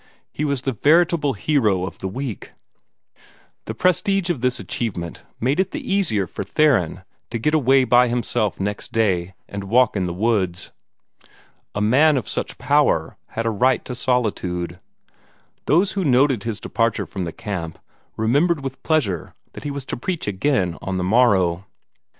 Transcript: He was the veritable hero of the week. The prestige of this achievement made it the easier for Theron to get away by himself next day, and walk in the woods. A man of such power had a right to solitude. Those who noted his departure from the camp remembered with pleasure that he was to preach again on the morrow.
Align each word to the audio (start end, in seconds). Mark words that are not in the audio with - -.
He 0.33 0.43
was 0.43 0.63
the 0.63 0.71
veritable 0.73 1.33
hero 1.33 1.85
of 1.85 1.99
the 1.99 2.07
week. 2.07 2.53
The 3.65 3.75
prestige 3.75 4.31
of 4.31 4.41
this 4.41 4.59
achievement 4.59 5.21
made 5.39 5.59
it 5.59 5.69
the 5.69 5.93
easier 5.93 6.25
for 6.25 6.41
Theron 6.43 7.03
to 7.29 7.37
get 7.37 7.53
away 7.53 7.83
by 7.83 8.07
himself 8.07 8.59
next 8.59 8.91
day, 8.93 9.35
and 9.47 9.65
walk 9.65 9.95
in 9.95 10.05
the 10.05 10.11
woods. 10.15 10.71
A 11.75 11.81
man 11.81 12.17
of 12.17 12.27
such 12.27 12.57
power 12.57 13.15
had 13.37 13.45
a 13.45 13.51
right 13.51 13.85
to 13.85 13.93
solitude. 13.93 14.79
Those 15.67 15.91
who 15.91 16.03
noted 16.03 16.41
his 16.45 16.59
departure 16.59 17.05
from 17.05 17.21
the 17.21 17.31
camp 17.31 17.77
remembered 18.17 18.63
with 18.63 18.81
pleasure 18.81 19.35
that 19.53 19.65
he 19.65 19.69
was 19.69 19.85
to 19.85 19.97
preach 19.97 20.25
again 20.25 20.79
on 20.81 20.97
the 20.97 21.03
morrow. 21.03 21.67